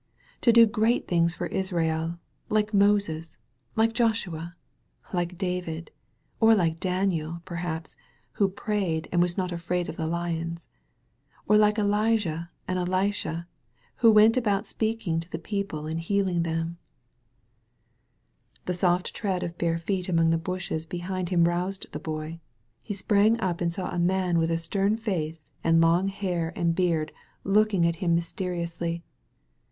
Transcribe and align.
To 0.41 0.51
do 0.51 0.65
great 0.65 1.07
things 1.07 1.35
for 1.35 1.45
Israel— 1.45 2.17
^like 2.57 2.73
Moses, 2.73 3.37
like 3.75 3.93
Joshua, 3.93 4.55
like 5.13 5.37
David— 5.37 5.91
or 6.41 6.55
like 6.55 6.79
Daniel, 6.79 7.43
perhaps, 7.45 7.95
who 8.31 8.49
prayed 8.49 9.07
and 9.11 9.21
was 9.21 9.37
not 9.37 9.51
afraid 9.51 9.87
of 9.89 9.97
the 9.97 10.07
lions— 10.07 10.67
or 11.47 11.55
like 11.55 11.77
Elijah 11.77 12.49
and 12.67 12.79
Elisha, 12.79 13.47
who 13.97 14.09
went 14.09 14.37
about 14.37 14.65
speak 14.65 15.05
ing 15.07 15.19
to 15.19 15.29
the 15.29 15.37
people 15.37 15.85
and 15.85 15.99
healing 15.99 16.41
them 16.41 16.79
The 18.65 18.73
soft 18.73 19.13
tread 19.13 19.43
of 19.43 19.59
bare 19.59 19.77
feet 19.77 20.09
among 20.09 20.31
the 20.31 20.39
bushes 20.39 20.87
behind 20.87 21.29
him 21.29 21.43
roused 21.43 21.85
the 21.91 21.99
Boy. 21.99 22.39
He 22.81 22.95
sprang 22.95 23.39
up 23.39 23.61
and 23.61 23.71
saw 23.71 23.91
a 23.93 23.99
man 23.99 24.39
with 24.39 24.49
a 24.49 24.57
stem 24.57 24.97
face 24.97 25.51
and 25.63 25.79
long 25.79 26.07
hair 26.07 26.51
and 26.55 26.73
beard 26.73 27.09
282 27.13 27.13
THE 27.13 27.13
BOY 27.13 27.19
OF 27.19 27.21
NAZARETH 27.21 27.43
DREAMS 27.43 27.55
looking 27.55 27.87
at 28.07 28.09
him 28.09 28.15
mysteriously. 28.15 29.03